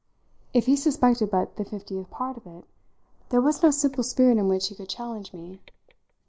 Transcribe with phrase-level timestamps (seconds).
[0.51, 2.65] If he suspected but the fiftieth part of it
[3.29, 5.61] there was no simple spirit in which he could challenge me.